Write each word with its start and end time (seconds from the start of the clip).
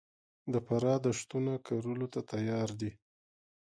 د 0.53 0.55
فراه 0.65 0.97
دښتونه 1.05 1.53
کرلو 1.65 2.07
ته 2.13 2.19
تیار 2.31 2.69
دي 2.79 2.91